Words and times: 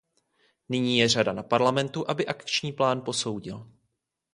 Nyní 0.69 0.99
je 0.99 1.09
řada 1.09 1.33
na 1.33 1.43
Parlamentu, 1.43 2.09
aby 2.09 2.25
akční 2.25 2.71
plán 2.71 3.01
posoudil. 3.01 3.71